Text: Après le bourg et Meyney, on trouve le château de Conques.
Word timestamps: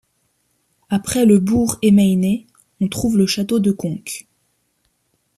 Après 0.89 1.27
le 1.27 1.37
bourg 1.37 1.77
et 1.83 1.91
Meyney, 1.91 2.47
on 2.79 2.87
trouve 2.87 3.19
le 3.19 3.27
château 3.27 3.59
de 3.59 3.71
Conques. 3.71 4.25